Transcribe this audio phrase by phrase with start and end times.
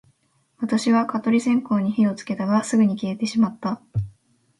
[0.57, 3.83] 私は蚊取り線香に火をつけたが、すぐに消えてしまった